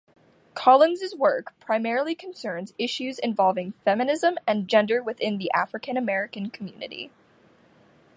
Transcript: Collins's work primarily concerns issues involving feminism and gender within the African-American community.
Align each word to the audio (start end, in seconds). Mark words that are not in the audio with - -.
Collins's 0.55 1.15
work 1.15 1.53
primarily 1.59 2.15
concerns 2.15 2.73
issues 2.79 3.19
involving 3.19 3.73
feminism 3.85 4.39
and 4.47 4.67
gender 4.67 5.03
within 5.03 5.37
the 5.37 5.51
African-American 5.53 6.49
community. 6.49 7.11